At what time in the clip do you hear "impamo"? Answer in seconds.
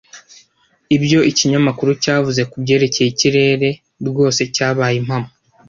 5.01-5.29